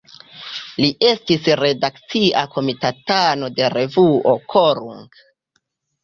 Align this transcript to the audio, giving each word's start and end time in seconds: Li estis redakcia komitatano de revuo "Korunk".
Li 0.83 0.87
estis 1.09 1.49
redakcia 1.59 2.41
komitatano 2.55 3.49
de 3.59 3.67
revuo 3.75 4.33
"Korunk". 4.55 5.21